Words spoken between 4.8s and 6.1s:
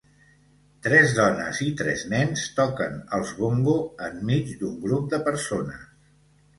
grup de persones.